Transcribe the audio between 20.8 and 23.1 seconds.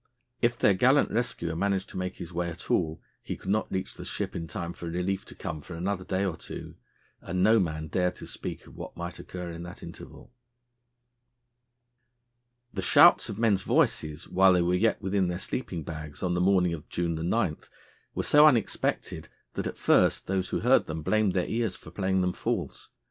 them blamed their ears for playing them false.